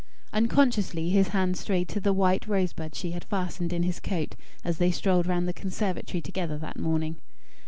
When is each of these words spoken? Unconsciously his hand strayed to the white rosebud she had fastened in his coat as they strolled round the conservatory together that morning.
Unconsciously 0.33 1.11
his 1.11 1.27
hand 1.27 1.55
strayed 1.55 1.87
to 1.89 1.99
the 1.99 2.11
white 2.11 2.47
rosebud 2.47 2.95
she 2.95 3.11
had 3.11 3.23
fastened 3.23 3.71
in 3.71 3.83
his 3.83 3.99
coat 3.99 4.35
as 4.65 4.79
they 4.79 4.89
strolled 4.89 5.27
round 5.27 5.47
the 5.47 5.53
conservatory 5.53 6.21
together 6.23 6.57
that 6.57 6.79
morning. 6.79 7.17